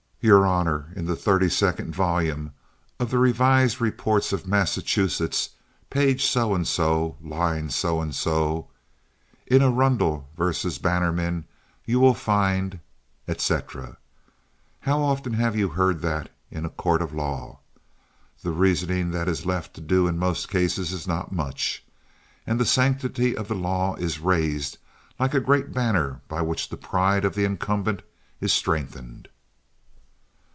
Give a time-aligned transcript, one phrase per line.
[0.23, 2.53] "Your honor, in the thirty second volume
[2.99, 5.49] of the Revised Reports of Massachusetts,
[5.89, 8.67] page so and so, line so and so,
[9.47, 11.45] in Arundel versus Bannerman,
[11.85, 12.79] you will find,
[13.27, 13.97] etc."
[14.81, 17.61] How often have you heard that in a court of law?
[18.43, 21.83] The reasoning that is left to do in most cases is not much.
[22.45, 24.77] And the sanctity of the law is raised
[25.19, 28.03] like a great banner by which the pride of the incumbent
[28.39, 29.27] is strengthened.